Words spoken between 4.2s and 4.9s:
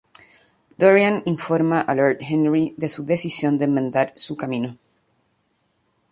camino.